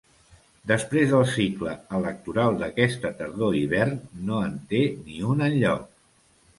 Després 0.69 1.11
del 1.15 1.25
cicle 1.33 1.75
electoral 1.99 2.59
d’aquesta 2.63 3.13
tardor-hivern, 3.23 3.97
no 4.31 4.43
en 4.51 4.61
té 4.75 4.85
ni 4.99 5.25
un 5.33 5.49
enlloc. 5.53 5.91